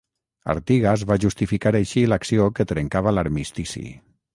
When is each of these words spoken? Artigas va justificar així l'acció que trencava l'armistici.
Artigas 0.53 1.03
va 1.11 1.19
justificar 1.25 1.75
així 1.83 2.05
l'acció 2.13 2.51
que 2.61 2.69
trencava 2.75 3.19
l'armistici. 3.19 3.89